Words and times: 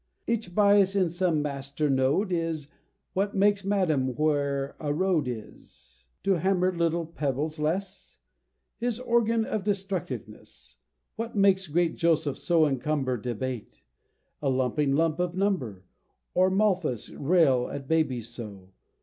Each 0.25 0.55
bias 0.55 0.95
in 0.95 1.11
some 1.11 1.43
master 1.43 1.87
node 1.87 2.31
is: 2.31 2.69
What 3.13 3.39
takes 3.39 3.63
M'Adam 3.63 4.15
where 4.15 4.75
a 4.79 4.91
road 4.91 5.27
is, 5.27 6.07
To 6.23 6.39
hammer 6.39 6.75
little 6.75 7.05
pebbles 7.05 7.59
less? 7.59 8.17
His 8.79 8.99
organ 8.99 9.45
of 9.45 9.63
Destructiveness. 9.63 10.77
What 11.17 11.35
makes 11.35 11.67
great 11.67 11.97
Joseph 11.97 12.39
so 12.39 12.65
encumber 12.65 13.15
Debate? 13.15 13.83
a 14.41 14.49
lumping 14.49 14.95
lump 14.95 15.19
of 15.19 15.35
Number: 15.35 15.83
Or 16.33 16.49
Malthas 16.49 17.11
rail 17.11 17.69
at 17.71 17.87
babies 17.87 18.29
so? 18.29 18.69